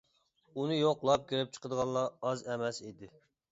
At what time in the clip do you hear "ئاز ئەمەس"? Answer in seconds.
2.31-2.83